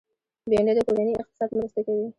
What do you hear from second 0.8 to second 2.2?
کورني اقتصاد مرسته کوي